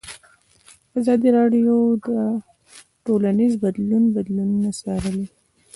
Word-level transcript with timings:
ازادي 0.99 1.29
راډیو 1.37 1.73
د 2.07 2.09
ټولنیز 3.05 3.53
بدلون 3.63 4.03
بدلونونه 4.15 4.69
څارلي. 4.81 5.25